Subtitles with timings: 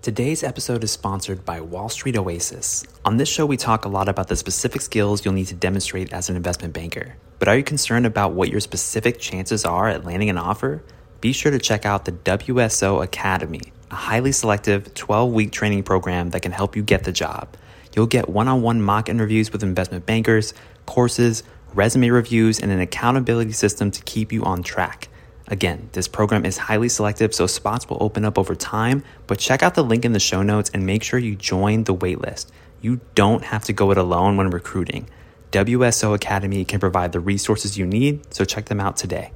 [0.00, 2.84] Today's episode is sponsored by Wall Street Oasis.
[3.04, 6.12] On this show, we talk a lot about the specific skills you'll need to demonstrate
[6.12, 7.16] as an investment banker.
[7.40, 10.84] But are you concerned about what your specific chances are at landing an offer?
[11.20, 16.30] Be sure to check out the WSO Academy, a highly selective 12 week training program
[16.30, 17.56] that can help you get the job.
[17.96, 20.54] You'll get one on one mock interviews with investment bankers,
[20.86, 21.42] courses,
[21.74, 25.08] resume reviews, and an accountability system to keep you on track.
[25.50, 29.62] Again, this program is highly selective, so spots will open up over time, but check
[29.62, 32.50] out the link in the show notes and make sure you join the waitlist.
[32.82, 35.08] You don't have to go it alone when recruiting.
[35.50, 39.32] WSO Academy can provide the resources you need, so check them out today.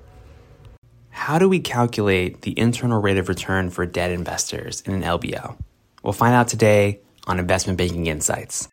[1.09, 5.57] How do we calculate the internal rate of return for debt investors in an LBO?
[6.03, 8.69] We'll find out today on Investment Banking Insights.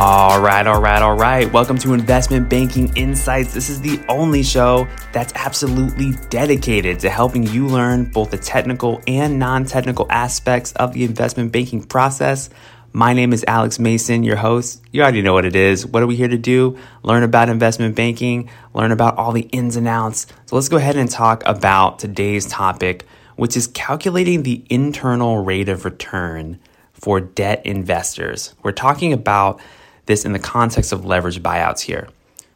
[0.00, 1.52] All right, all right, all right.
[1.52, 3.52] Welcome to Investment Banking Insights.
[3.52, 9.02] This is the only show that's absolutely dedicated to helping you learn both the technical
[9.08, 12.48] and non technical aspects of the investment banking process.
[12.92, 14.80] My name is Alex Mason, your host.
[14.92, 15.84] You already know what it is.
[15.84, 16.78] What are we here to do?
[17.02, 20.28] Learn about investment banking, learn about all the ins and outs.
[20.46, 25.68] So let's go ahead and talk about today's topic, which is calculating the internal rate
[25.68, 26.60] of return
[26.92, 28.54] for debt investors.
[28.62, 29.60] We're talking about
[30.08, 32.08] this in the context of leverage buyouts here.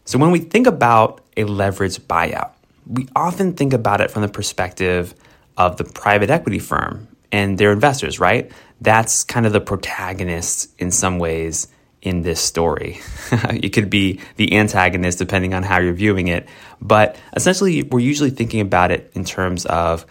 [0.04, 2.50] So, when we think about a leverage buyout,
[2.86, 5.14] we often think about it from the perspective
[5.56, 8.50] of the private equity firm and their investors, right?
[8.80, 11.68] That's kind of the protagonist in some ways
[12.02, 13.00] in this story.
[13.32, 16.48] it could be the antagonist depending on how you're viewing it,
[16.80, 20.04] but essentially we're usually thinking about it in terms of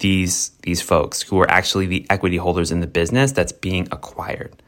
[0.00, 4.60] these these folks who are actually the equity holders in the business that's being acquired.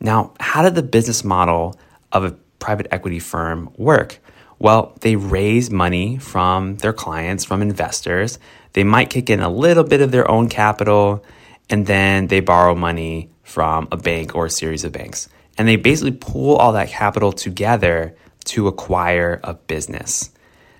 [0.00, 1.78] Now, how did the business model
[2.10, 4.18] of a private equity firm work?
[4.58, 8.38] Well, they raise money from their clients, from investors.
[8.72, 11.24] They might kick in a little bit of their own capital,
[11.68, 15.28] and then they borrow money from a bank or a series of banks.
[15.56, 18.16] And they basically pool all that capital together
[18.46, 20.30] to acquire a business.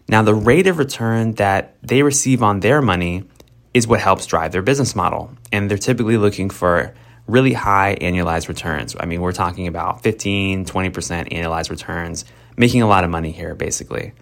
[0.09, 3.25] Now, the rate of return that they receive on their money
[3.73, 5.31] is what helps drive their business model.
[5.53, 6.95] And they're typically looking for
[7.31, 8.97] really high annualized returns.
[8.99, 12.25] I mean, we're talking about 15, 20% annualized returns,
[12.57, 14.13] making a lot of money here, basically.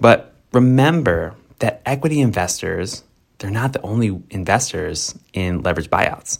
[0.00, 3.04] But remember that equity investors,
[3.38, 6.38] they're not the only investors in leverage buyouts.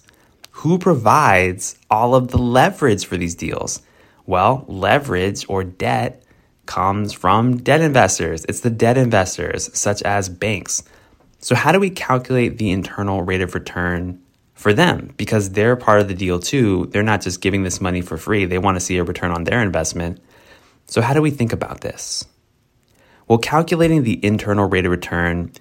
[0.51, 3.83] Who provides all of the leverage for these deals?
[4.27, 6.23] Well, leverage or debt
[6.67, 8.45] comes from debt investors.
[8.49, 10.83] It's the debt investors, such as banks.
[11.39, 14.21] So, how do we calculate the internal rate of return
[14.59, 16.87] for them because they're part of the deal too.
[16.87, 19.45] They're not just giving this money for free, they want to see a return on
[19.45, 20.21] their investment.
[20.87, 22.25] So, how do we think about this?
[23.29, 25.53] Well, calculating the internal rate of return,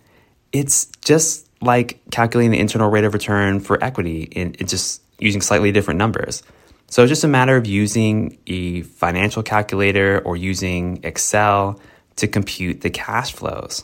[0.51, 5.41] it's just like calculating the internal rate of return for equity in it's just using
[5.41, 6.41] slightly different numbers.
[6.89, 11.79] So it's just a matter of using a financial calculator or using Excel
[12.15, 13.83] to compute the cash flows.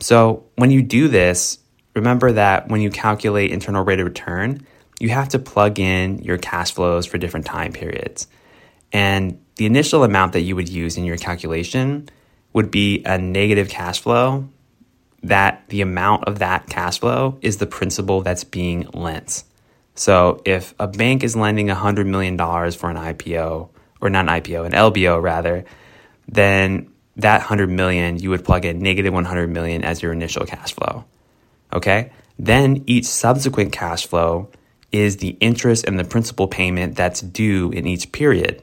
[0.00, 1.58] So when you do this,
[1.94, 4.66] remember that when you calculate internal rate of return,
[4.98, 8.26] you have to plug in your cash flows for different time periods.
[8.92, 12.08] And the initial amount that you would use in your calculation
[12.52, 14.48] would be a negative cash flow,
[15.22, 19.44] that the amount of that cash flow is the principal that's being lent.
[19.94, 23.68] So if a bank is lending $100 million for an IPO,
[24.00, 25.64] or not an IPO, an LBO rather,
[26.28, 30.74] then that 100 million you would plug in negative 100 million as your initial cash
[30.74, 31.04] flow.
[31.72, 32.12] Okay.
[32.38, 34.50] Then each subsequent cash flow
[34.90, 38.62] is the interest and the principal payment that's due in each period.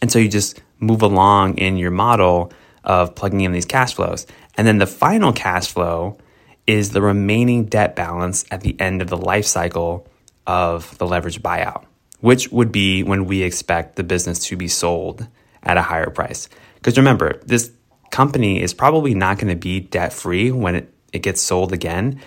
[0.00, 2.52] And so you just move along in your model
[2.84, 4.26] of plugging in these cash flows.
[4.56, 6.18] And then the final cash flow
[6.66, 10.06] is the remaining debt balance at the end of the life cycle
[10.46, 11.84] of the leverage buyout,
[12.20, 15.26] which would be when we expect the business to be sold
[15.62, 16.48] at a higher price.
[16.76, 17.72] Because remember, this
[18.10, 22.20] company is probably not going to be debt free when it it gets sold again,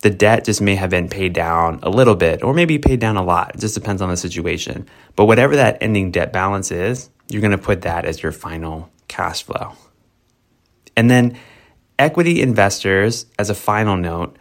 [0.00, 3.16] the debt just may have been paid down a little bit or maybe paid down
[3.16, 3.54] a lot.
[3.54, 4.86] It just depends on the situation.
[5.16, 8.90] But whatever that ending debt balance is, you're going to put that as your final
[9.08, 9.72] cash flow.
[10.96, 11.38] And then
[11.98, 14.36] equity investors, as a final note,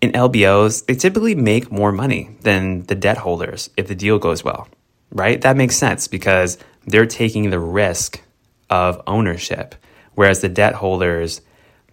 [0.00, 4.44] in LBOs, they typically make more money than the debt holders if the deal goes
[4.44, 4.68] well,
[5.10, 5.40] right?
[5.40, 8.22] That makes sense because they're taking the risk
[8.70, 9.74] of ownership,
[10.14, 11.40] whereas the debt holders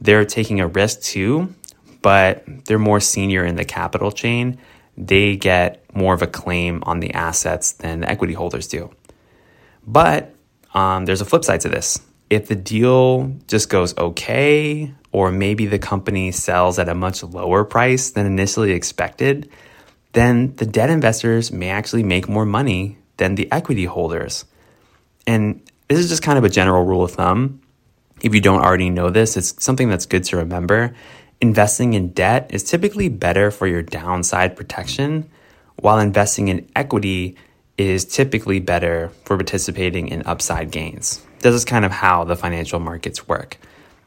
[0.04, 1.56] they're taking a risk too,
[2.02, 4.60] but they're more senior in the capital chain.
[4.96, 8.92] they get more of a claim on the assets than the equity holders do.
[9.88, 10.36] But
[10.76, 12.00] um, there's a flip side to this.
[12.30, 17.64] If the deal just goes okay, or maybe the company sells at a much lower
[17.64, 19.50] price than initially expected,
[20.14, 24.46] then the debt investors may actually make more money than the equity holders.
[25.26, 27.62] And this is just kind of a general rule of thumb.
[28.24, 30.96] If you don't already know this, it's something that's good to remember.
[31.42, 35.30] Investing in debt is typically better for your downside protection,
[35.76, 37.36] while investing in equity
[37.78, 41.22] is typically better for participating in upside gains.
[41.40, 43.58] This is kind of how the financial markets work.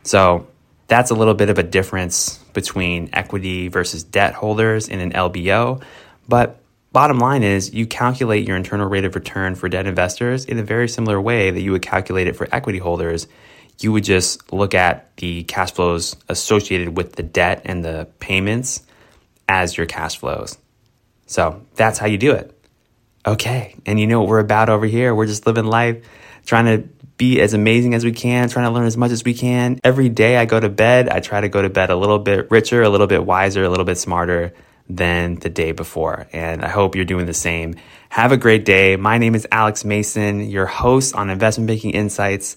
[0.03, 0.47] So,
[0.89, 5.83] that's a little bit of a difference between equity versus debt holders in an LBO.
[6.29, 6.61] But
[6.93, 10.63] bottom line is you calculate your internal rate of return for debt investors in a
[10.63, 13.27] very similar way that you would calculate it for equity holders.
[13.79, 18.83] You would just look at the cash flows associated with the debt and the payments
[19.49, 20.59] as your cash flows.
[21.27, 22.53] So that's how you do it.
[23.27, 23.75] Okay.
[23.85, 25.15] And you know what we're about over here?
[25.15, 26.05] We're just living life,
[26.47, 29.35] trying to be as amazing as we can, trying to learn as much as we
[29.35, 29.81] can.
[29.83, 32.51] Every day I go to bed, I try to go to bed a little bit
[32.51, 34.53] richer, a little bit wiser, a little bit smarter
[34.89, 36.29] than the day before.
[36.33, 37.75] And I hope you're doing the same.
[38.11, 38.97] Have a great day.
[38.97, 42.57] My name is Alex Mason, your host on Investment Banking Insights.